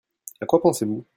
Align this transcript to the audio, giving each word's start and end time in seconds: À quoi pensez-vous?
À 0.39 0.45
quoi 0.47 0.59
pensez-vous? 0.61 1.05